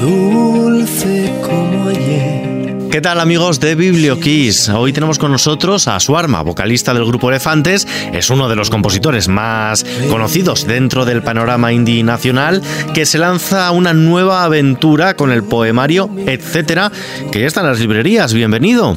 dulce 0.00 1.32
como 1.42 1.88
ayer. 1.88 2.88
¿Qué 2.90 3.00
tal 3.00 3.20
amigos 3.20 3.60
de 3.60 3.74
Biblioquiz? 3.74 4.68
Hoy 4.68 4.92
tenemos 4.92 5.18
con 5.18 5.30
nosotros 5.30 5.86
a 5.86 6.00
Suarma, 6.00 6.42
vocalista 6.42 6.92
del 6.92 7.04
grupo 7.04 7.28
Elefantes, 7.28 7.86
es 8.12 8.30
uno 8.30 8.48
de 8.48 8.56
los 8.56 8.68
compositores 8.68 9.28
más 9.28 9.84
conocidos 10.10 10.66
dentro 10.66 11.04
del 11.04 11.22
panorama 11.22 11.72
indie 11.72 12.02
nacional, 12.02 12.62
que 12.94 13.06
se 13.06 13.18
lanza 13.18 13.70
una 13.70 13.92
nueva 13.92 14.42
aventura 14.44 15.14
con 15.14 15.30
el 15.30 15.44
poemario 15.44 16.10
Etcétera, 16.26 16.90
que 17.30 17.40
ya 17.40 17.46
está 17.46 17.60
en 17.60 17.66
las 17.66 17.78
librerías. 17.78 18.34
Bienvenido. 18.34 18.96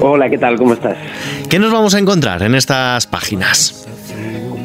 Hola, 0.00 0.28
¿qué 0.30 0.38
tal? 0.38 0.56
¿Cómo 0.56 0.74
estás? 0.74 0.96
¿Qué 1.48 1.58
nos 1.58 1.72
vamos 1.72 1.94
a 1.94 1.98
encontrar 1.98 2.42
en 2.42 2.54
estas 2.54 3.06
páginas? 3.06 3.81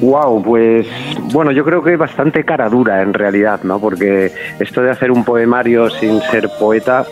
Wow, 0.02 0.44
pues 0.44 0.88
bueno, 1.34 1.52
yo 1.52 1.64
creo 1.64 1.82
que 1.82 1.96
bastante 1.96 2.44
cara 2.44 2.70
dura 2.70 3.02
en 3.02 3.14
realidad, 3.14 3.62
¿no? 3.64 3.80
Porque 3.80 4.32
esto 4.60 4.82
de 4.82 4.92
hacer 4.92 5.12
un 5.12 5.24
poemario 5.24 5.90
sin 5.90 6.22
ser 6.22 6.50
poeta, 6.60 7.06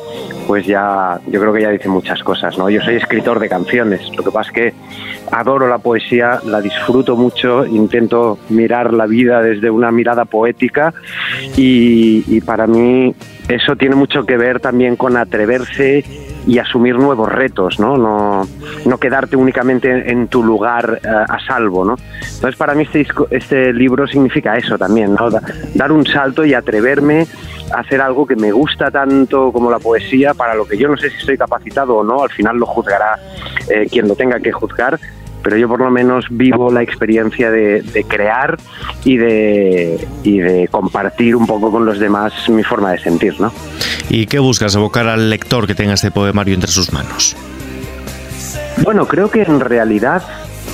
pues 0.48 0.66
ya, 0.68 1.20
yo 1.28 1.40
creo 1.40 1.54
que 1.54 1.62
ya 1.62 1.70
dice 1.72 1.90
muchas 1.90 2.22
cosas, 2.24 2.58
¿no? 2.58 2.70
Yo 2.70 2.82
soy 2.82 2.96
escritor 2.96 3.40
de 3.40 3.50
canciones, 3.50 4.02
lo 4.16 4.24
que 4.24 4.32
pasa 4.32 4.50
es 4.50 4.54
que 4.54 4.74
adoro 5.32 5.68
la 5.68 5.80
poesía, 5.80 6.40
la 6.46 6.62
disfruto 6.62 7.16
mucho, 7.16 7.66
intento 7.66 8.38
mirar 8.50 8.94
la 8.94 9.08
vida 9.08 9.42
desde 9.42 9.70
una 9.72 9.92
mirada 9.92 10.26
poética 10.26 10.94
y, 11.58 12.24
y 12.28 12.42
para 12.42 12.68
mí 12.68 13.16
eso 13.48 13.76
tiene 13.76 13.96
mucho 13.96 14.26
que 14.26 14.38
ver 14.38 14.60
también 14.60 14.96
con 14.96 15.18
atreverse 15.18 16.04
y 16.48 16.60
asumir 16.60 16.96
nuevos 16.96 17.32
retos, 17.32 17.80
¿no? 17.80 17.98
No, 17.98 18.48
no 18.86 18.98
quedarte 18.98 19.36
únicamente 19.36 20.12
en 20.12 20.28
tu 20.28 20.44
lugar 20.44 21.02
eh, 21.04 21.08
a 21.08 21.40
salvo, 21.46 21.86
¿no? 21.86 21.96
Entonces 22.22 22.56
para 22.56 22.76
mí 22.76 22.84
este, 22.84 23.08
este 23.32 23.74
libro 23.74 24.08
significa 24.08 24.56
eso 24.56 24.78
también, 24.78 25.16
¿no? 25.16 25.30
Dar 25.74 25.92
un 25.92 26.06
salto 26.06 26.46
y 26.46 26.54
atreverme 26.54 27.28
a 27.74 27.80
hacer 27.80 28.02
algo 28.02 28.26
que 28.26 28.36
me 28.36 28.52
gusta 28.52 28.92
tanto 28.92 29.52
como 29.52 29.72
la 29.72 29.80
poesía, 29.80 30.34
para 30.34 30.56
lo 30.56 30.66
que 30.66 30.78
yo 30.78 30.88
no 30.88 30.98
sé 30.98 31.10
si 31.10 31.18
estoy 31.18 31.38
capacitado 31.38 31.98
o 31.98 32.04
no, 32.04 32.24
al 32.24 32.30
final 32.30 32.58
lo 32.58 32.66
juzgará 32.66 33.20
eh, 33.70 33.88
quien 33.90 34.08
lo 34.08 34.16
tenga 34.16 34.40
que 34.40 34.52
juzgar, 34.52 35.00
pero 35.42 35.58
yo 35.58 35.68
por 35.68 35.80
lo 35.80 35.92
menos 35.92 36.26
vivo 36.30 36.72
la 36.72 36.82
experiencia 36.82 37.52
de, 37.52 38.06
crear 38.08 38.58
y 39.04 39.18
de, 39.18 40.08
y 40.24 40.40
de 40.40 40.68
compartir 40.70 41.36
un 41.36 41.46
poco 41.46 41.72
con 41.72 41.86
los 41.86 42.00
demás 42.00 42.34
mi 42.50 42.64
forma 42.64 42.92
de 42.92 43.00
sentir, 43.00 43.40
¿no? 43.40 43.52
¿Y 44.10 44.28
qué 44.28 44.40
buscas? 44.40 44.76
¿Evocar 44.76 45.08
al 45.08 45.30
lector 45.30 45.68
que 45.68 45.76
tenga 45.76 45.94
este 45.94 46.12
poemario 46.12 46.54
entre 46.54 46.72
sus 46.72 46.94
manos? 46.94 47.36
Bueno, 48.84 49.08
creo 49.08 49.30
que 49.32 49.42
en 49.42 49.60
realidad 49.60 50.24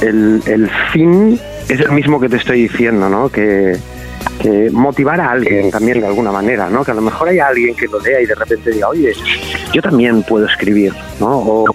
el, 0.01 0.41
el 0.45 0.69
fin 0.91 1.39
es 1.69 1.79
el 1.79 1.91
mismo 1.91 2.19
que 2.19 2.29
te 2.29 2.37
estoy 2.37 2.63
diciendo, 2.63 3.09
¿no? 3.09 3.29
Que, 3.29 3.77
motivar 4.71 5.21
a 5.21 5.31
alguien 5.31 5.69
también 5.69 5.99
de 5.99 6.07
alguna 6.07 6.31
manera, 6.31 6.67
¿no? 6.67 6.83
Que 6.83 6.91
a 6.91 6.93
lo 6.95 7.01
mejor 7.01 7.29
hay 7.29 7.37
alguien 7.37 7.75
que 7.75 7.85
lo 7.85 7.99
lea 7.99 8.21
y 8.21 8.25
de 8.25 8.33
repente 8.33 8.71
diga, 8.71 8.89
oye, 8.89 9.13
yo 9.71 9.81
también 9.83 10.23
puedo 10.23 10.47
escribir, 10.47 10.93
¿no? 11.19 11.37
O, 11.37 11.65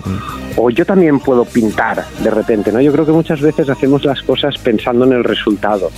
o 0.56 0.70
yo 0.70 0.84
también 0.84 1.20
puedo 1.20 1.44
pintar 1.44 2.04
de 2.22 2.30
repente, 2.30 2.72
¿no? 2.72 2.80
Yo 2.80 2.92
creo 2.92 3.06
que 3.06 3.12
muchas 3.12 3.40
veces 3.40 3.68
hacemos 3.68 4.04
las 4.04 4.20
cosas 4.22 4.58
pensando 4.58 5.04
en 5.04 5.12
el 5.12 5.22
resultado, 5.22 5.90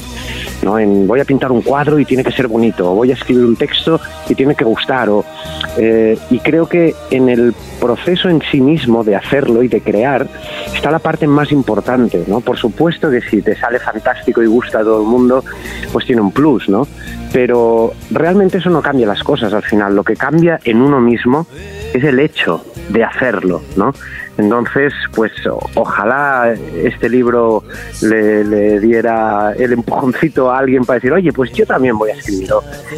¿no? 0.63 0.79
En 0.79 1.07
voy 1.07 1.21
a 1.21 1.25
pintar 1.25 1.53
un 1.53 1.63
cuadro 1.63 1.99
y 1.99 2.05
tiene 2.05 2.25
que 2.25 2.33
ser 2.33 2.49
bonito, 2.49 2.91
o 2.91 2.95
voy 2.95 3.11
a 3.11 3.15
escribir 3.15 3.45
un 3.45 3.57
texto 3.57 4.01
y 4.29 4.35
tiene 4.35 4.55
que 4.55 4.65
gustar, 4.65 5.09
o, 5.09 5.25
eh, 5.77 6.19
y 6.31 6.39
creo 6.41 6.69
que 6.69 6.95
en 7.11 7.29
el 7.29 7.55
proceso 7.81 8.29
en 8.29 8.43
sí 8.51 8.61
mismo 8.61 9.05
de 9.05 9.17
hacerlo 9.17 9.63
y 9.63 9.69
de 9.69 9.81
crear 9.81 10.27
está 10.75 10.91
la 10.91 10.99
parte 10.99 11.27
más 11.27 11.53
importante, 11.53 12.25
¿no? 12.27 12.41
Por 12.41 12.57
supuesto 12.57 13.11
que 13.11 13.21
si 13.21 13.43
te 13.43 13.57
sale 13.57 13.79
fantástico 13.79 14.43
y 14.43 14.47
gusta 14.47 14.81
a 14.81 14.83
todo 14.83 15.03
el 15.03 15.07
mundo, 15.07 15.45
pues 15.93 16.07
tiene 16.07 16.21
un 16.21 16.33
plus, 16.33 16.69
¿no? 16.69 16.87
Pero 17.33 17.93
realmente 18.11 18.59
eso 18.59 18.71
no 18.71 18.83
cambia 18.83 19.07
las 19.07 19.23
cosas 19.23 19.53
al 19.53 19.63
final, 19.63 19.95
lo 19.95 20.03
que 20.03 20.17
cambia 20.17 20.59
en 20.65 20.81
uno 20.81 21.01
mismo 21.01 21.47
es 21.93 22.03
el 22.03 22.19
hecho 22.21 22.65
de 22.89 23.05
hacerlo, 23.05 23.63
¿no? 23.77 23.93
Entonces, 24.39 24.93
pues 25.15 25.33
ojalá 25.75 26.55
este 26.77 27.09
libro 27.09 27.65
le, 28.03 28.79
diera 28.79 29.53
el 29.59 29.73
empujoncito 29.73 30.51
a 30.51 30.59
alguien 30.59 30.85
para 30.85 30.99
decir, 30.99 31.13
oye, 31.13 31.33
pues 31.33 31.53
yo 31.53 31.67
también 31.67 31.99
voy 31.99 32.11
a 32.11 32.15
escribir, 32.15 32.49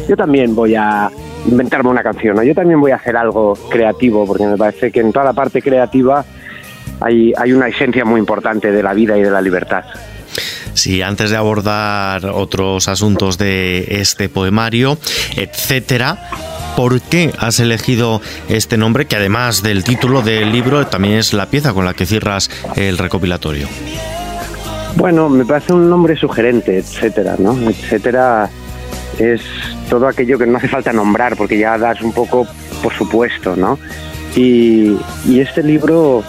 yo 0.07 0.15
también 0.15 0.53
voy 0.53 0.75
a 0.75 1.09
inventarme 1.47 1.89
una 1.89 2.03
canción, 2.03 2.37
o 2.37 2.43
yo 2.43 2.53
también 2.53 2.79
voy 2.79 2.91
a 2.91 2.97
hacer 2.97 3.17
algo 3.17 3.57
creativo, 3.71 4.27
porque 4.27 4.45
me 4.45 4.55
parece 4.55 4.91
que 4.91 4.99
en 4.99 5.11
toda 5.11 5.25
la 5.25 5.33
parte 5.33 5.63
creativa 5.63 6.23
hay, 6.99 7.33
hay 7.35 7.53
una 7.53 7.67
esencia 7.67 8.05
muy 8.05 8.19
importante 8.19 8.71
de 8.71 8.83
la 8.83 8.93
vida 8.93 9.17
y 9.17 9.23
de 9.23 9.31
la 9.31 9.41
libertad. 9.41 9.83
Sí, 10.73 11.01
antes 11.01 11.31
de 11.31 11.37
abordar 11.37 12.25
otros 12.27 12.87
asuntos 12.87 13.37
de 13.37 13.87
este 13.89 14.29
poemario, 14.29 14.97
etcétera, 15.35 16.17
¿Por 16.75 17.01
qué 17.01 17.31
has 17.37 17.59
elegido 17.59 18.21
este 18.49 18.77
nombre 18.77 19.05
que 19.05 19.15
además 19.15 19.61
del 19.61 19.83
título 19.83 20.21
del 20.21 20.51
libro 20.51 20.87
también 20.87 21.15
es 21.15 21.33
la 21.33 21.47
pieza 21.47 21.73
con 21.73 21.85
la 21.85 21.93
que 21.93 22.05
cierras 22.05 22.49
el 22.75 22.97
recopilatorio? 22.97 23.67
Bueno, 24.95 25.29
me 25.29 25.45
parece 25.45 25.73
un 25.73 25.89
nombre 25.89 26.15
sugerente, 26.15 26.77
etcétera, 26.77 27.35
¿no? 27.37 27.57
Etcétera 27.69 28.49
es 29.19 29.41
todo 29.89 30.07
aquello 30.07 30.37
que 30.37 30.45
no 30.45 30.57
hace 30.57 30.67
falta 30.67 30.93
nombrar 30.93 31.35
porque 31.35 31.57
ya 31.57 31.77
das 31.77 32.01
un 32.01 32.13
poco 32.13 32.47
por 32.81 32.93
supuesto, 32.93 33.55
¿no? 33.55 33.77
Y, 34.35 34.97
este 35.27 35.61
libro 35.61 36.23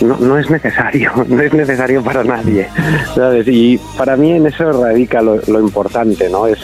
no, 0.00 0.16
no, 0.18 0.38
es 0.38 0.50
necesario, 0.50 1.12
no 1.28 1.40
es 1.40 1.52
necesario 1.52 2.02
para 2.02 2.24
nadie, 2.24 2.68
¿sabes? 3.14 3.46
Y 3.48 3.78
para 3.96 4.16
mí 4.16 4.32
en 4.32 4.46
eso 4.46 4.72
radica 4.72 5.22
lo, 5.22 5.40
lo 5.46 5.60
importante, 5.60 6.28
¿no? 6.28 6.46
Es 6.46 6.58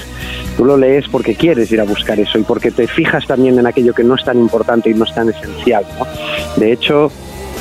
Tú 0.57 0.65
lo 0.65 0.77
lees 0.77 1.09
porque 1.09 1.35
quieres 1.35 1.71
ir 1.73 1.81
a 1.81 1.85
buscar 1.85 2.19
eso 2.21 2.39
y 2.39 2.43
porque 2.43 2.71
te 2.71 2.87
fijas 2.87 3.27
también 3.27 3.59
en 3.59 3.67
aquello 3.67 3.95
que 3.95 4.05
no 4.05 4.15
es 4.15 4.25
tan 4.25 4.39
importante 4.39 4.91
y 4.91 4.95
no 4.95 5.05
es 5.05 5.15
tan 5.15 5.29
esencial. 5.31 5.85
De 6.57 6.73
hecho, 6.73 7.11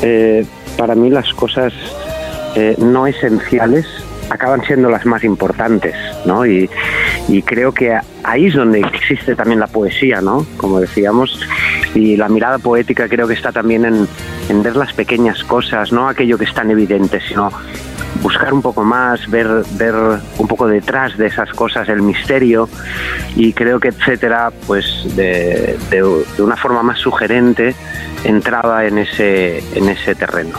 eh, 0.02 0.46
para 0.78 0.96
mí 0.96 1.10
las 1.10 1.34
cosas 1.34 1.74
eh, 2.56 2.76
no 2.78 3.08
esenciales 3.08 3.86
acaban 4.30 4.64
siendo 4.64 4.90
las 4.90 5.06
más 5.06 5.24
importantes, 5.24 5.96
¿no? 6.26 6.46
Y, 6.46 6.70
creo 7.46 7.72
que 7.72 7.96
ahí 8.24 8.48
es 8.48 8.56
donde 8.56 8.80
existe 8.80 9.36
también 9.36 9.60
la 9.60 9.68
poesía, 9.68 10.20
¿no? 10.20 10.46
Como 10.58 10.80
decíamos, 10.80 11.40
y 11.94 12.16
la 12.16 12.28
mirada 12.28 12.58
poética 12.58 13.08
creo 13.08 13.28
que 13.28 13.36
está 13.36 13.52
también 13.52 13.86
en, 13.86 14.08
en 14.50 14.64
ver 14.64 14.76
las 14.76 14.94
pequeñas 14.94 15.44
cosas, 15.44 15.92
no 15.92 16.08
aquello 16.10 16.38
que 16.38 16.46
es 16.46 16.54
tan 16.54 16.72
evidente, 16.72 17.20
sino 17.22 17.52
buscar 18.22 18.54
un 18.54 18.62
poco 18.62 18.84
más, 18.84 19.30
ver, 19.30 19.48
ver 19.72 19.96
un 20.38 20.48
poco 20.48 20.68
detrás 20.68 21.18
de 21.18 21.28
esas 21.28 21.50
cosas, 21.52 21.88
el 21.90 22.02
misterio, 22.02 22.70
y 23.36 23.54
creo 23.54 23.80
que 23.80 23.90
etcétera, 23.90 24.52
pues 24.68 24.86
de, 25.16 25.78
de, 25.90 26.04
una 26.42 26.56
forma 26.56 26.84
más 26.84 27.00
sugerente 27.00 27.76
entraba 28.24 28.86
en 28.86 28.98
ese, 28.98 29.64
en 29.76 29.90
ese 29.90 30.16
terreno. 30.16 30.58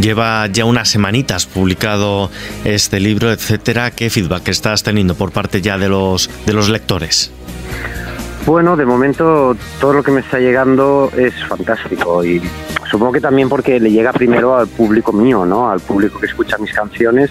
Lleva 0.00 0.46
ya 0.48 0.64
unas 0.64 0.88
semanitas 0.88 1.46
publicado 1.46 2.30
este 2.64 3.00
libro, 3.00 3.32
etcétera. 3.32 3.90
¿Qué 3.90 4.10
feedback 4.10 4.48
estás 4.48 4.82
teniendo 4.82 5.14
por 5.14 5.32
parte 5.32 5.62
ya 5.62 5.78
de 5.78 5.88
los, 5.88 6.30
de 6.44 6.52
los 6.52 6.68
lectores? 6.68 7.32
Bueno, 8.44 8.76
de 8.76 8.86
momento 8.86 9.56
todo 9.80 9.94
lo 9.94 10.02
que 10.02 10.10
me 10.10 10.20
está 10.20 10.38
llegando 10.38 11.10
es 11.16 11.34
fantástico 11.46 12.24
y 12.24 12.40
supongo 12.90 13.12
que 13.12 13.20
también 13.20 13.48
porque 13.48 13.80
le 13.80 13.90
llega 13.90 14.12
primero 14.12 14.56
al 14.56 14.68
público 14.68 15.12
mío, 15.12 15.44
¿no? 15.44 15.70
Al 15.70 15.80
público 15.80 16.18
que 16.18 16.26
escucha 16.26 16.58
mis 16.58 16.72
canciones 16.72 17.30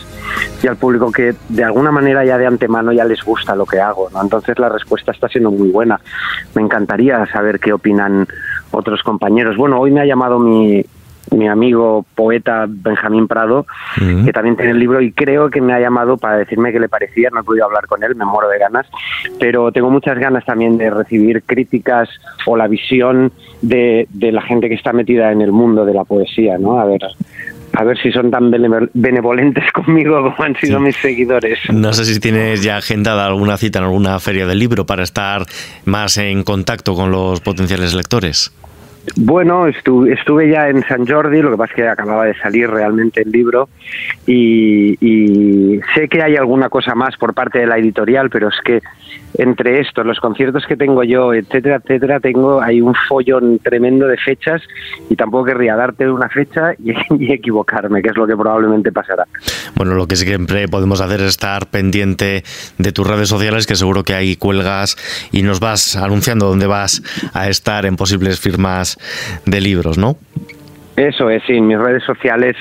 y 0.62 0.68
al 0.68 0.78
público 0.78 1.12
que 1.12 1.36
de 1.50 1.64
alguna 1.64 1.92
manera 1.92 2.26
ya 2.26 2.38
de 2.38 2.46
antemano 2.46 2.92
ya 2.92 3.06
les 3.06 3.24
gusta 3.24 3.56
lo 3.56 3.66
que 3.66 3.80
hago, 3.80 4.10
¿no? 4.12 4.22
Entonces 4.22 4.58
la 4.60 4.70
respuesta 4.70 5.12
está 5.12 5.28
siendo 5.28 5.52
muy 5.52 5.70
buena. 5.70 6.00
Me 6.56 6.62
encantaría 6.62 7.26
saber 7.28 7.60
qué 7.60 7.74
opinan 7.74 8.28
otros 8.72 9.02
compañeros. 9.04 9.58
Bueno, 9.58 9.80
hoy 9.80 9.92
me 9.92 10.02
ha 10.02 10.06
llamado 10.06 10.40
mi, 10.40 10.86
mi 11.32 11.48
amigo 11.48 12.06
poeta 12.16 12.66
Benjamín 12.68 13.28
Prado, 13.28 13.66
que 13.98 14.34
también 14.34 14.56
tiene 14.56 14.72
el 14.72 14.80
libro 14.80 15.02
y 15.02 15.12
creo 15.12 15.50
que 15.50 15.62
me 15.62 15.74
ha 15.74 15.80
llamado 15.80 16.18
para 16.18 16.38
decirme 16.38 16.72
qué 16.72 16.80
le 16.80 16.90
parecía, 16.90 17.30
no 17.32 17.42
he 17.42 17.44
podido 17.44 17.66
hablar 17.66 17.88
con 17.88 18.04
él, 18.04 18.16
me 18.16 18.26
muero 18.26 18.50
de 18.50 18.60
ganas, 18.60 18.88
pero 19.40 19.72
tengo 19.72 19.90
muchas 19.90 20.18
ganas 20.18 20.46
también 20.46 20.78
de 20.78 20.90
recibir 20.90 21.44
críticas 21.44 22.10
o 22.46 22.56
la 22.56 22.68
visión 22.68 23.32
de, 23.62 24.08
de 24.12 24.32
la 24.32 24.42
gente 24.42 24.70
que 24.70 24.76
está 24.76 24.94
metida 24.94 25.32
en 25.32 25.42
el 25.42 25.52
mundo 25.52 25.86
de 25.86 25.94
la 25.94 26.04
poesía, 26.04 26.58
¿no? 26.58 26.80
A 26.80 26.86
ver, 26.86 27.02
a 27.74 27.84
ver 27.84 27.98
si 28.02 28.12
son 28.12 28.32
tan 28.32 28.52
benevolentes 28.52 29.64
conmigo 29.74 30.22
como 30.24 30.44
han 30.44 30.56
sido 30.56 30.80
mis 30.80 30.96
seguidores. 30.96 31.60
No 31.72 31.94
sé 31.94 32.06
si 32.06 32.20
tienes 32.20 32.64
ya 32.64 32.78
agendada 32.78 33.26
alguna 33.26 33.58
cita 33.58 33.80
en 33.80 33.86
alguna 33.86 34.20
feria 34.20 34.48
del 34.48 34.60
libro 34.60 34.86
para 34.86 35.04
estar 35.04 35.46
más 35.86 36.18
en 36.18 36.44
contacto 36.44 36.96
con 36.96 37.12
los 37.12 37.40
potenciales 37.42 37.94
lectores. 37.94 38.52
Bueno, 39.16 39.68
estuve, 39.68 40.14
estuve 40.14 40.50
ya 40.50 40.70
en 40.70 40.84
San 40.84 41.08
Jordi, 41.08 41.42
lo 41.42 41.52
que 41.52 41.58
pasa 41.58 41.72
es 41.72 41.76
que 41.76 41.88
acababa 41.88 42.26
de 42.26 42.36
salir 42.36 42.70
realmente 42.70 43.22
el 43.22 43.32
libro 43.32 43.70
y, 44.26 45.80
sé 45.96 46.08
que 46.10 46.22
hay 46.22 46.36
alguna 46.36 46.70
cosa 46.70 46.94
más 46.96 47.16
por 47.18 47.34
parte 47.34 47.60
de 47.60 47.68
la 47.68 47.78
editorial, 47.78 48.30
pero 48.30 48.50
es 48.50 48.56
que 48.64 48.82
entre 49.38 49.80
estos, 49.80 50.06
los 50.06 50.20
conciertos 50.20 50.66
que 50.68 50.76
tengo 50.76 51.04
yo, 51.04 51.34
etcétera, 51.34 51.78
etcétera, 51.78 52.20
tengo 52.20 52.62
hay 52.62 52.82
un 52.82 52.94
follón 53.08 53.60
tremendo 53.60 54.08
de 54.08 54.18
fechas 54.18 54.62
y 55.10 55.16
tampoco 55.16 55.46
querría 55.46 55.76
darte 55.76 56.10
una 56.10 56.30
fecha 56.30 56.74
y, 56.80 56.94
y 57.20 57.32
equivocarme, 57.32 58.02
que 58.02 58.10
es 58.10 58.18
lo 58.18 58.28
que 58.28 58.36
probablemente 58.36 58.92
pasará. 58.92 59.26
Bueno, 59.76 59.94
lo 59.94 60.08
que 60.08 60.16
siempre 60.16 60.68
podemos 60.68 61.02
hacer 61.02 61.22
es 61.22 61.28
estar 61.28 61.68
pendiente 61.68 62.44
de 62.78 62.92
tus 62.92 63.08
redes 63.08 63.30
sociales, 63.30 63.68
que 63.68 63.76
seguro 63.76 64.04
que 64.04 64.16
ahí 64.16 64.36
cuelgas 64.36 64.98
y 65.32 65.44
nos 65.44 65.60
vas 65.60 65.96
anunciando 65.96 66.48
dónde 66.48 66.68
vas 66.68 67.02
a 67.34 67.48
estar 67.48 67.86
en 67.86 67.96
posibles 67.96 68.40
firmas 68.40 68.97
de 69.46 69.62
libros, 69.62 69.98
¿no? 69.98 70.18
Eso 70.98 71.30
es, 71.30 71.44
sí, 71.46 71.54
en 71.54 71.68
mis 71.68 71.78
redes 71.78 72.04
sociales, 72.04 72.56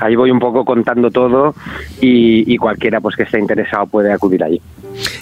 ahí 0.00 0.16
voy 0.16 0.32
un 0.32 0.40
poco 0.40 0.64
contando 0.64 1.12
todo 1.12 1.54
y, 2.00 2.52
y, 2.52 2.56
cualquiera 2.56 3.00
pues 3.00 3.14
que 3.14 3.22
esté 3.22 3.38
interesado 3.38 3.86
puede 3.86 4.12
acudir 4.12 4.42
allí. 4.42 4.60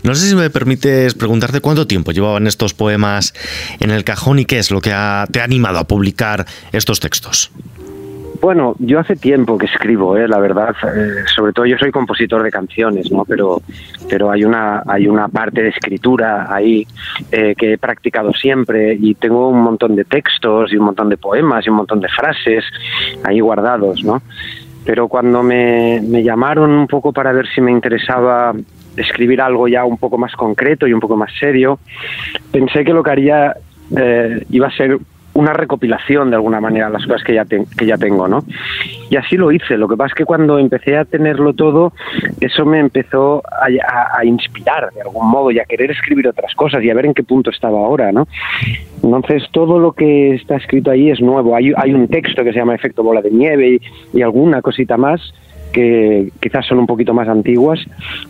No 0.02 0.14
sé 0.14 0.30
si 0.30 0.34
me 0.34 0.48
permites 0.48 1.12
preguntarte 1.12 1.60
cuánto 1.60 1.86
tiempo 1.86 2.12
llevaban 2.12 2.46
estos 2.46 2.72
poemas 2.72 3.34
en 3.78 3.90
el 3.90 4.04
cajón 4.04 4.38
y 4.38 4.46
qué 4.46 4.58
es 4.58 4.70
lo 4.70 4.80
que 4.80 4.92
ha, 4.94 5.26
te 5.30 5.42
ha 5.42 5.44
animado 5.44 5.78
a 5.78 5.84
publicar 5.84 6.46
estos 6.72 6.98
textos. 6.98 7.50
Bueno, 8.46 8.76
yo 8.78 9.00
hace 9.00 9.16
tiempo 9.16 9.58
que 9.58 9.66
escribo, 9.66 10.16
¿eh? 10.16 10.28
la 10.28 10.38
verdad. 10.38 10.72
Eh, 10.94 11.24
sobre 11.34 11.52
todo 11.52 11.66
yo 11.66 11.76
soy 11.78 11.90
compositor 11.90 12.44
de 12.44 12.52
canciones, 12.52 13.10
¿no? 13.10 13.24
Pero, 13.24 13.60
pero 14.08 14.30
hay 14.30 14.44
una 14.44 14.84
hay 14.86 15.08
una 15.08 15.26
parte 15.26 15.64
de 15.64 15.70
escritura 15.70 16.46
ahí 16.48 16.86
eh, 17.32 17.56
que 17.58 17.72
he 17.72 17.78
practicado 17.78 18.32
siempre 18.32 18.96
y 19.00 19.16
tengo 19.16 19.48
un 19.48 19.62
montón 19.62 19.96
de 19.96 20.04
textos 20.04 20.72
y 20.72 20.76
un 20.76 20.84
montón 20.84 21.08
de 21.08 21.16
poemas 21.16 21.66
y 21.66 21.70
un 21.70 21.76
montón 21.78 21.98
de 21.98 22.06
frases 22.08 22.62
ahí 23.24 23.40
guardados, 23.40 24.04
¿no? 24.04 24.22
Pero 24.84 25.08
cuando 25.08 25.42
me, 25.42 26.00
me 26.00 26.22
llamaron 26.22 26.70
un 26.70 26.86
poco 26.86 27.12
para 27.12 27.32
ver 27.32 27.48
si 27.52 27.60
me 27.60 27.72
interesaba 27.72 28.54
escribir 28.96 29.40
algo 29.40 29.66
ya 29.66 29.84
un 29.84 29.98
poco 29.98 30.18
más 30.18 30.36
concreto 30.36 30.86
y 30.86 30.92
un 30.92 31.00
poco 31.00 31.16
más 31.16 31.32
serio, 31.40 31.80
pensé 32.52 32.84
que 32.84 32.92
lo 32.92 33.02
que 33.02 33.10
haría 33.10 33.56
eh, 33.96 34.46
iba 34.50 34.68
a 34.68 34.70
ser 34.70 34.98
una 35.36 35.52
recopilación 35.52 36.30
de 36.30 36.36
alguna 36.36 36.60
manera 36.60 36.88
las 36.88 37.04
cosas 37.04 37.22
que 37.22 37.34
ya, 37.34 37.44
te, 37.44 37.62
que 37.76 37.86
ya 37.86 37.98
tengo, 37.98 38.26
¿no? 38.26 38.42
Y 39.10 39.16
así 39.16 39.36
lo 39.36 39.52
hice. 39.52 39.76
Lo 39.76 39.86
que 39.86 39.96
pasa 39.96 40.08
es 40.08 40.14
que 40.14 40.24
cuando 40.24 40.58
empecé 40.58 40.96
a 40.96 41.04
tenerlo 41.04 41.52
todo, 41.52 41.92
eso 42.40 42.64
me 42.64 42.80
empezó 42.80 43.42
a, 43.46 43.66
a, 43.66 44.18
a, 44.18 44.24
inspirar 44.24 44.90
de 44.94 45.02
algún 45.02 45.30
modo 45.30 45.50
y 45.50 45.58
a 45.58 45.64
querer 45.64 45.90
escribir 45.90 46.26
otras 46.26 46.54
cosas 46.54 46.82
y 46.82 46.90
a 46.90 46.94
ver 46.94 47.06
en 47.06 47.14
qué 47.14 47.22
punto 47.22 47.50
estaba 47.50 47.78
ahora, 47.78 48.12
¿no? 48.12 48.26
Entonces 49.02 49.44
todo 49.52 49.78
lo 49.78 49.92
que 49.92 50.34
está 50.34 50.56
escrito 50.56 50.90
ahí 50.90 51.10
es 51.10 51.20
nuevo. 51.20 51.54
Hay, 51.54 51.72
hay 51.76 51.92
un 51.92 52.08
texto 52.08 52.42
que 52.42 52.52
se 52.52 52.58
llama 52.58 52.74
Efecto 52.74 53.02
Bola 53.02 53.20
de 53.20 53.30
Nieve 53.30 53.68
y, 54.12 54.18
y 54.18 54.22
alguna 54.22 54.62
cosita 54.62 54.96
más 54.96 55.20
que 55.72 56.30
quizás 56.40 56.64
son 56.64 56.78
un 56.78 56.86
poquito 56.86 57.12
más 57.12 57.28
antiguas, 57.28 57.78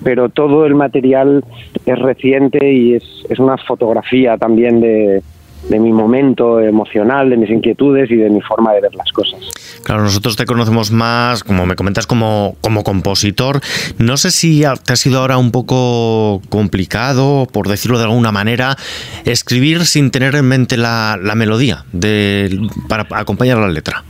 pero 0.03 0.29
todo 0.29 0.67
el 0.67 0.75
material 0.75 1.45
es 1.85 1.99
reciente 1.99 2.73
y 2.73 2.95
es, 2.95 3.05
es 3.29 3.39
una 3.39 3.57
fotografía 3.57 4.37
también 4.37 4.81
de, 4.81 5.23
de 5.69 5.81
mi 5.81 5.93
momento 5.93 6.61
emocional, 6.61 7.31
de 7.31 7.37
mis 7.37 7.51
inquietudes 7.51 8.11
y 8.11 8.17
de 8.17 8.31
mi 8.31 8.41
forma 8.41 8.73
de 8.73 8.81
ver 8.81 8.95
las 8.95 9.11
cosas. 9.13 9.41
Claro, 9.83 10.03
nosotros 10.03 10.37
te 10.37 10.47
conocemos 10.47 10.91
más, 10.91 11.45
como 11.45 11.67
me 11.67 11.77
comentas, 11.77 12.07
como, 12.07 12.57
como 12.61 12.85
compositor. 12.85 13.61
No 13.99 14.17
sé 14.17 14.31
si 14.31 14.65
te 14.85 14.93
ha 14.93 14.97
sido 14.97 15.21
ahora 15.21 15.39
un 15.39 15.51
poco 15.51 16.41
complicado, 16.49 17.47
por 17.51 17.69
decirlo 17.69 17.99
de 17.99 18.05
alguna 18.05 18.33
manera, 18.33 18.77
escribir 19.25 19.85
sin 19.87 20.11
tener 20.11 20.35
en 20.35 20.47
mente 20.47 20.77
la, 20.77 21.19
la 21.21 21.35
melodía 21.35 21.85
de, 21.93 22.69
para 22.89 23.07
acompañar 23.11 23.59
la 23.59 23.69
letra. 23.69 24.05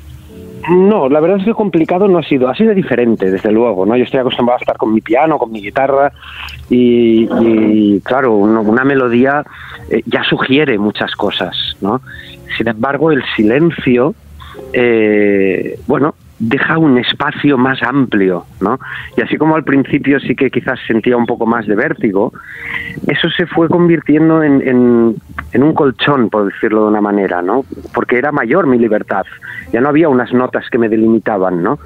No, 0.69 1.09
la 1.09 1.21
verdad 1.21 1.39
es 1.39 1.45
que 1.45 1.55
complicado 1.55 2.09
no 2.09 2.19
ha 2.19 2.23
sido, 2.23 2.49
ha 2.49 2.55
sido 2.55 2.75
diferente, 2.75 3.31
desde 3.31 3.53
luego, 3.53 3.87
¿no? 3.87 3.97
Yo 3.97 4.05
estoy 4.05 4.21
acostumbrado 4.21 4.59
a 4.59 4.63
estar 4.63 4.77
con 4.77 4.93
mi 4.93 5.01
piano, 5.01 5.39
con 5.39 5.53
mi 5.53 5.61
guitarra 5.61 6.13
y, 6.69 7.29
y 7.41 8.01
claro, 8.01 8.35
una, 8.35 8.85
melodía 8.85 9.45
eh, 9.91 10.03
ya 10.07 10.25
sugiere 10.25 10.79
muchas 10.79 11.15
cosas, 11.15 11.57
¿no? 11.81 12.01
Sin 12.57 12.67
embargo, 12.67 13.13
el 13.13 13.23
silencio, 13.37 14.15
eh, 14.73 15.79
bueno, 15.87 16.15
deja 16.39 16.77
un 16.79 16.99
espacio 16.99 17.57
más 17.57 17.83
amplio, 17.83 18.45
¿no? 18.61 18.79
Y 19.17 19.23
así 19.23 19.37
como 19.37 19.57
al 19.57 19.65
principio 19.65 20.21
sí 20.21 20.35
que 20.35 20.51
quizás 20.51 20.79
sentía 20.87 21.17
un 21.17 21.27
poco 21.27 21.47
más 21.47 21.67
de 21.67 21.75
vértigo, 21.75 22.33
eso 23.07 23.29
se 23.31 23.47
fue 23.47 23.69
convirtiendo 23.69 24.43
en, 24.43 24.61
en, 24.63 25.63
un 25.63 25.73
colchón, 25.73 26.29
por 26.29 26.45
decirlo 26.45 26.83
de 26.83 26.89
una 26.89 27.01
manera, 27.01 27.41
¿no? 27.41 27.65
Porque 27.95 28.19
era 28.19 28.33
mayor 28.33 28.67
mi 28.67 28.79
libertad, 28.79 29.25
ya 29.73 29.81
no 29.81 29.89
había 29.89 30.09
unas 30.09 30.33
notas 30.33 30.69
que 30.71 30.79
me 30.79 30.89
delimitaban, 30.89 31.63
¿no? 31.63 31.79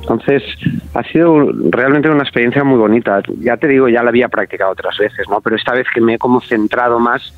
Entonces, 0.00 0.42
ha 0.94 1.02
sido 1.04 1.52
realmente 1.70 2.08
una 2.08 2.22
experiencia 2.22 2.64
muy 2.64 2.78
bonita. 2.78 3.22
Ya 3.40 3.56
te 3.58 3.68
digo, 3.68 3.88
ya 3.88 4.02
la 4.02 4.08
había 4.08 4.28
practicado 4.28 4.72
otras 4.72 4.96
veces, 4.98 5.28
¿no? 5.28 5.40
Pero 5.40 5.56
esta 5.56 5.74
vez 5.74 5.86
que 5.92 6.00
me 6.00 6.14
he 6.14 6.18
como 6.18 6.40
centrado 6.40 6.98
más 6.98 7.34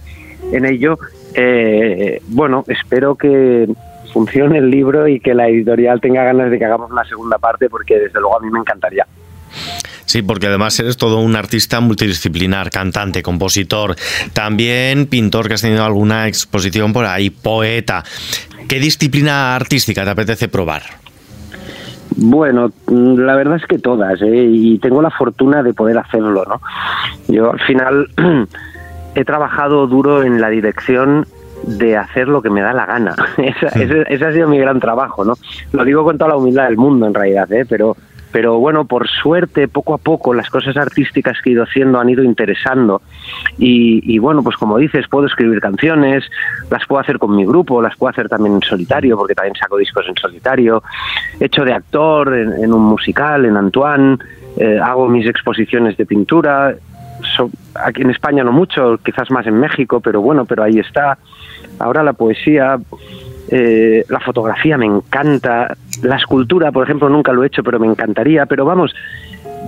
en 0.53 0.65
ello, 0.65 0.99
eh, 1.35 2.23
bueno, 2.29 2.65
espero 2.69 3.17
que 3.17 3.69
funcione 4.13 4.59
el 4.59 4.71
libro 4.71 5.09
y 5.09 5.21
que 5.21 5.35
la 5.35 5.49
editorial 5.49 6.01
tenga 6.01 6.25
ganas 6.25 6.51
de 6.51 6.59
que 6.59 6.65
hagamos 6.65 6.91
una 6.91 7.05
segunda 7.05 7.39
parte 7.39 7.69
porque 7.69 7.99
desde 7.99 8.21
luego 8.21 8.39
a 8.39 8.41
mí 8.41 8.51
me 8.51 8.61
encantaría. 8.61 9.07
Sí, 10.05 10.23
porque 10.23 10.49
además 10.49 10.79
eres 10.81 10.97
todo 10.97 11.21
un 11.21 11.37
artista 11.37 11.81
multidisciplinar, 11.81 12.71
cantante, 12.71 13.23
compositor, 13.23 13.95
también 14.33 15.07
pintor 15.07 15.47
que 15.47 15.55
has 15.55 15.63
tenido 15.63 15.85
alguna 15.85 16.27
exposición 16.27 16.93
por 16.93 17.05
ahí, 17.05 17.31
poeta. 17.31 18.03
¿Qué 18.69 18.81
disciplina 18.81 19.55
artística 19.55 20.03
te 20.05 20.11
apetece 20.11 20.49
probar? 20.49 20.83
Bueno, 22.17 22.73
la 22.89 23.37
verdad 23.37 23.57
es 23.57 23.67
que 23.67 23.79
todas, 23.79 24.21
¿eh? 24.21 24.47
y 24.51 24.79
tengo 24.79 25.01
la 25.01 25.11
fortuna 25.11 25.63
de 25.63 25.75
poder 25.75 25.99
hacerlo, 25.99 26.45
¿no? 26.45 26.61
Yo 27.29 27.53
al 27.53 27.61
final 27.61 28.09
he 29.15 29.25
trabajado 29.25 29.87
duro 29.87 30.25
en 30.25 30.41
la 30.41 30.49
dirección 30.49 31.27
de 31.67 31.97
hacer 31.97 32.29
lo 32.29 32.43
que 32.43 32.51
me 32.51 32.61
da 32.61 32.73
la 32.73 32.87
gana. 32.87 33.15
Esa, 33.39 33.69
ese, 33.69 34.05
ese, 34.09 34.25
ha 34.25 34.33
sido 34.33 34.49
mi 34.49 34.59
gran 34.59 34.81
trabajo, 34.81 35.25
¿no? 35.25 35.35
Lo 35.73 35.85
digo 35.85 36.05
con 36.05 36.19
toda 36.19 36.31
la 36.31 36.37
humildad 36.37 36.65
del 36.65 36.77
mundo, 36.77 37.07
en 37.07 37.15
realidad, 37.15 37.51
¿eh? 37.53 37.65
Pero, 37.69 37.97
pero 38.33 38.59
bueno, 38.59 38.85
por 38.85 39.09
suerte, 39.09 39.67
poco 39.69 39.95
a 39.95 39.99
poco, 39.99 40.35
las 40.35 40.49
cosas 40.51 40.77
artísticas 40.77 41.39
que 41.43 41.51
he 41.51 41.53
ido 41.55 41.65
haciendo 41.65 41.99
han 41.99 42.09
ido 42.09 42.23
interesando. 42.23 43.03
Y, 43.59 44.15
y, 44.15 44.19
bueno, 44.19 44.43
pues 44.43 44.57
como 44.57 44.79
dices, 44.79 45.07
puedo 45.09 45.27
escribir 45.27 45.61
canciones, 45.61 46.25
las 46.71 46.87
puedo 46.87 47.01
hacer 47.01 47.19
con 47.19 47.35
mi 47.35 47.45
grupo, 47.45 47.83
las 47.83 47.97
puedo 47.97 48.11
hacer 48.11 48.29
también 48.29 48.55
en 48.57 48.63
solitario, 48.63 49.17
porque 49.17 49.35
también 49.35 49.57
saco 49.57 49.77
discos 49.77 50.07
en 50.09 50.17
solitario. 50.17 50.83
He 51.41 51.47
hecho 51.47 51.65
de 51.65 51.73
actor 51.73 52.35
en, 52.35 52.53
en 52.63 52.73
un 52.73 52.83
musical, 52.83 53.45
en 53.45 53.57
Antoine, 53.57 54.19
eh, 54.57 54.79
hago 54.83 55.09
mis 55.09 55.27
exposiciones 55.27 55.97
de 55.97 56.07
pintura. 56.07 56.75
Aquí 57.75 58.03
en 58.03 58.11
España 58.11 58.45
no 58.45 58.53
mucho, 58.53 58.99
quizás 59.05 59.31
más 59.31 59.47
en 59.47 59.59
México, 59.59 60.01
pero 60.01 60.21
bueno, 60.21 60.45
pero 60.45 60.63
ahí 60.63 60.79
está. 60.79 61.19
Ahora 61.79 62.03
la 62.03 62.13
poesía, 62.13 62.79
eh, 63.49 64.05
la 64.09 64.21
fotografía 64.21 64.77
me 64.77 64.87
encanta, 64.87 65.77
la 66.03 66.17
escultura, 66.17 66.73
por 66.73 66.85
ejemplo, 66.85 67.09
nunca 67.09 67.33
lo 67.33 67.43
he 67.43 67.47
hecho, 67.47 67.63
pero 67.63 67.79
me 67.79 67.87
encantaría, 67.87 68.47
pero 68.47 68.65
vamos, 68.65 68.95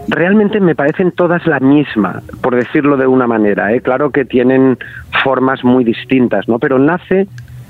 realmente 0.09 0.61
me 0.61 0.75
parecen 0.75 1.13
todas 1.13 1.47
la 1.47 1.61
misma, 1.61 2.23
por 2.43 2.55
decirlo 2.55 2.97
de 2.97 3.07
una 3.07 3.27
manera, 3.27 3.73
¿eh? 3.73 3.81
claro 3.81 4.11
que 4.11 4.25
tienen 4.25 4.79
formas 5.23 5.65
muy 5.65 5.85
distintas, 5.85 6.49
¿no? 6.49 6.59
Pero 6.59 6.79
nace 6.79 7.27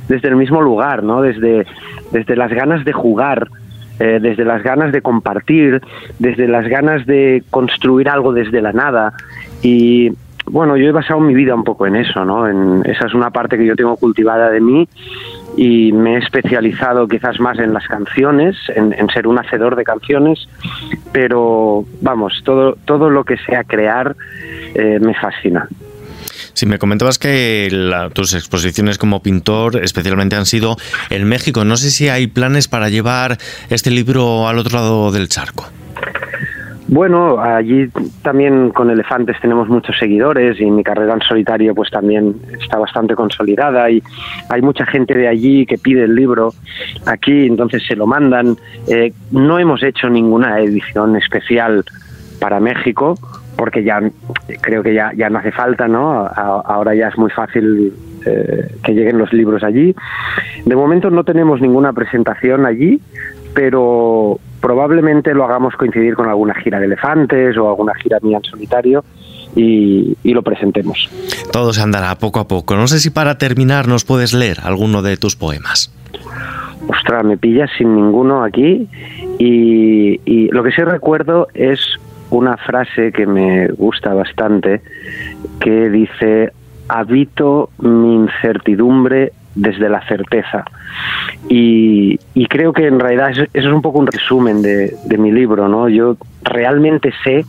desde 0.08 0.28
el 0.28 0.36
mismo 0.36 0.60
lugar, 0.60 1.02
¿no? 1.02 1.22
Desde, 1.22 1.66
desde 2.10 2.36
las 2.36 2.52
ganas 2.52 2.84
de 2.84 2.92
jugar, 2.92 3.48
eh, 3.98 4.18
desde 4.20 4.44
las 4.44 4.62
ganas 4.62 4.92
de 4.92 5.02
compartir, 5.02 5.80
desde 6.18 6.48
las 6.48 6.66
ganas 6.66 7.06
de 7.06 7.44
construir 7.50 8.08
algo 8.08 8.32
desde 8.32 8.60
la 8.60 8.72
nada 8.72 9.12
y 9.62 10.10
bueno, 10.46 10.76
yo 10.76 10.88
he 10.88 10.92
basado 10.92 11.20
mi 11.20 11.34
vida 11.34 11.54
un 11.54 11.64
poco 11.64 11.86
en 11.86 11.96
eso, 11.96 12.24
¿no? 12.24 12.48
En, 12.48 12.82
esa 12.84 13.06
es 13.06 13.14
una 13.14 13.30
parte 13.30 13.56
que 13.56 13.64
yo 13.64 13.76
tengo 13.76 13.96
cultivada 13.96 14.50
de 14.50 14.60
mí 14.60 14.88
y 15.56 15.92
me 15.92 16.14
he 16.14 16.18
especializado 16.18 17.06
quizás 17.06 17.38
más 17.38 17.58
en 17.58 17.72
las 17.72 17.86
canciones, 17.86 18.56
en, 18.74 18.94
ser 19.10 19.26
un 19.26 19.38
hacedor 19.38 19.76
de 19.76 19.84
canciones, 19.84 20.48
pero 21.12 21.84
vamos, 22.00 22.42
todo, 22.44 22.76
todo 22.84 23.10
lo 23.10 23.24
que 23.24 23.36
sea 23.38 23.62
crear 23.64 24.16
eh, 24.74 24.98
me 25.00 25.14
fascina. 25.14 25.68
Sí, 26.54 26.66
me 26.66 26.78
comentabas 26.78 27.18
que 27.18 27.68
la, 27.70 28.10
tus 28.10 28.34
exposiciones 28.34 28.98
como 28.98 29.22
pintor 29.22 29.82
especialmente 29.82 30.36
han 30.36 30.46
sido 30.46 30.76
en 31.10 31.24
México, 31.24 31.64
no 31.64 31.76
sé 31.76 31.90
si 31.90 32.08
hay 32.08 32.26
planes 32.26 32.68
para 32.68 32.88
llevar 32.88 33.38
este 33.70 33.90
libro 33.90 34.48
al 34.48 34.58
otro 34.58 34.78
lado 34.78 35.12
del 35.12 35.28
charco. 35.28 35.66
Bueno, 36.92 37.40
allí 37.40 37.88
también 38.20 38.68
con 38.68 38.90
Elefantes 38.90 39.40
tenemos 39.40 39.66
muchos 39.66 39.96
seguidores 39.96 40.60
y 40.60 40.70
mi 40.70 40.84
carrera 40.84 41.14
en 41.14 41.22
solitario 41.22 41.74
pues 41.74 41.90
también 41.90 42.34
está 42.60 42.76
bastante 42.78 43.14
consolidada 43.14 43.90
y 43.90 44.02
hay 44.50 44.60
mucha 44.60 44.84
gente 44.84 45.14
de 45.14 45.26
allí 45.26 45.64
que 45.64 45.78
pide 45.78 46.04
el 46.04 46.14
libro 46.14 46.52
aquí, 47.06 47.46
entonces 47.46 47.82
se 47.88 47.96
lo 47.96 48.06
mandan. 48.06 48.58
Eh, 48.88 49.14
no 49.30 49.58
hemos 49.58 49.82
hecho 49.82 50.10
ninguna 50.10 50.60
edición 50.60 51.16
especial 51.16 51.82
para 52.38 52.60
México 52.60 53.14
porque 53.56 53.84
ya 53.84 54.02
creo 54.60 54.82
que 54.82 54.92
ya, 54.92 55.14
ya 55.16 55.30
no 55.30 55.38
hace 55.38 55.52
falta, 55.52 55.88
¿no? 55.88 56.26
ahora 56.26 56.94
ya 56.94 57.08
es 57.08 57.16
muy 57.16 57.30
fácil 57.30 57.94
eh, 58.26 58.68
que 58.84 58.92
lleguen 58.92 59.16
los 59.16 59.32
libros 59.32 59.62
allí. 59.64 59.96
De 60.66 60.76
momento 60.76 61.08
no 61.08 61.24
tenemos 61.24 61.58
ninguna 61.62 61.94
presentación 61.94 62.66
allí, 62.66 63.00
pero 63.54 64.38
probablemente 64.62 65.34
lo 65.34 65.44
hagamos 65.44 65.74
coincidir 65.74 66.14
con 66.14 66.28
alguna 66.28 66.54
gira 66.54 66.78
de 66.78 66.86
elefantes 66.86 67.58
o 67.58 67.68
alguna 67.68 67.92
gira 67.94 68.18
mía 68.22 68.38
en 68.38 68.44
solitario. 68.44 69.04
Y, 69.54 70.16
y, 70.22 70.32
lo 70.32 70.40
presentemos. 70.40 71.10
Todo 71.52 71.74
se 71.74 71.82
andará 71.82 72.14
poco 72.14 72.40
a 72.40 72.48
poco. 72.48 72.74
No 72.74 72.88
sé 72.88 72.98
si 73.00 73.10
para 73.10 73.36
terminar 73.36 73.86
nos 73.86 74.06
puedes 74.06 74.32
leer 74.32 74.60
alguno 74.62 75.02
de 75.02 75.18
tus 75.18 75.36
poemas. 75.36 75.94
Ostras, 76.88 77.22
me 77.22 77.36
pillas 77.36 77.68
sin 77.76 77.94
ninguno 77.94 78.44
aquí 78.44 78.88
y, 79.38 80.20
y 80.24 80.48
lo 80.48 80.62
que 80.62 80.70
sí 80.70 80.80
recuerdo 80.82 81.48
es 81.52 81.80
una 82.30 82.56
frase 82.56 83.12
que 83.12 83.26
me 83.26 83.68
gusta 83.68 84.14
bastante 84.14 84.80
que 85.60 85.90
dice 85.90 86.52
habito 86.88 87.68
mi 87.78 88.14
incertidumbre 88.14 89.32
desde 89.54 89.88
la 89.88 90.06
certeza. 90.06 90.64
Y, 91.48 92.18
creo 92.48 92.72
que 92.72 92.86
en 92.86 93.00
realidad 93.00 93.30
eso, 93.30 93.42
eso, 93.52 93.68
es 93.68 93.74
un 93.74 93.82
poco 93.82 93.98
un 93.98 94.06
resumen 94.06 94.62
de, 94.62 94.94
de, 95.04 95.18
mi 95.18 95.32
libro, 95.32 95.68
¿no? 95.68 95.88
Yo 95.88 96.16
realmente 96.42 97.12
sé 97.24 97.44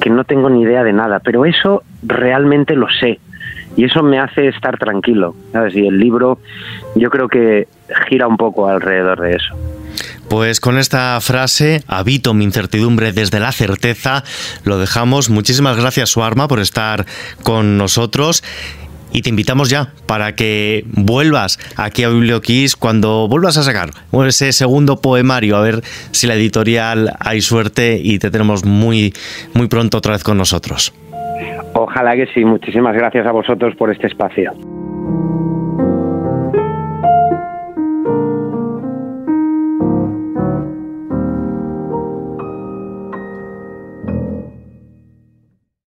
que 0.00 0.10
no 0.10 0.24
tengo 0.24 0.48
ni 0.48 0.62
idea 0.62 0.84
de 0.84 0.92
nada, 0.92 1.20
pero 1.20 1.44
eso 1.44 1.82
realmente 2.02 2.76
lo 2.76 2.86
sé. 3.00 3.18
Y 3.76 3.84
eso 3.84 4.02
me 4.02 4.18
hace 4.18 4.48
estar 4.48 4.78
tranquilo. 4.78 5.34
Y 5.74 5.86
el 5.86 5.98
libro 5.98 6.38
yo 6.94 7.10
creo 7.10 7.28
que 7.28 7.68
gira 8.08 8.26
un 8.26 8.36
poco 8.36 8.68
alrededor 8.68 9.20
de 9.20 9.36
eso. 9.36 9.56
Pues 10.28 10.60
con 10.60 10.78
esta 10.78 11.20
frase, 11.20 11.82
habito 11.86 12.32
mi 12.32 12.44
incertidumbre 12.44 13.12
desde 13.12 13.40
la 13.40 13.52
certeza, 13.52 14.24
lo 14.64 14.78
dejamos. 14.78 15.30
Muchísimas 15.30 15.76
gracias, 15.76 16.10
Suarma, 16.10 16.48
por 16.48 16.60
estar 16.60 17.06
con 17.42 17.76
nosotros. 17.76 18.42
Y 19.12 19.22
te 19.22 19.30
invitamos 19.30 19.68
ya 19.68 19.92
para 20.06 20.34
que 20.34 20.84
vuelvas 20.86 21.58
aquí 21.76 22.04
a 22.04 22.08
Biblioquiz 22.08 22.76
cuando 22.76 23.28
vuelvas 23.28 23.58
a 23.58 23.62
sacar 23.62 23.90
ese 24.26 24.52
segundo 24.52 25.00
poemario, 25.00 25.56
a 25.56 25.60
ver 25.60 25.82
si 26.12 26.26
la 26.26 26.34
editorial 26.34 27.12
hay 27.20 27.40
suerte 27.40 28.00
y 28.02 28.18
te 28.18 28.30
tenemos 28.30 28.64
muy, 28.64 29.12
muy 29.54 29.68
pronto 29.68 29.98
otra 29.98 30.12
vez 30.12 30.24
con 30.24 30.38
nosotros. 30.38 30.94
Ojalá 31.74 32.14
que 32.16 32.26
sí. 32.34 32.44
Muchísimas 32.44 32.94
gracias 32.94 33.26
a 33.26 33.32
vosotros 33.32 33.74
por 33.76 33.90
este 33.90 34.06
espacio. 34.06 34.52